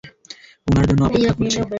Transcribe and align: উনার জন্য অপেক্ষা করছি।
উনার 0.67 0.85
জন্য 0.89 1.01
অপেক্ষা 1.05 1.33
করছি। 1.37 1.57